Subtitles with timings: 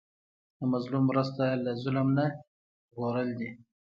[0.57, 2.25] د مظلوم مرسته له ظلم نه
[2.91, 3.49] ژغورل دي.